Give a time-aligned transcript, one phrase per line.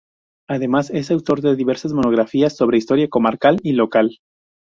[0.49, 4.17] Además, es autor de diversas monografías sobre historia comarcal y local.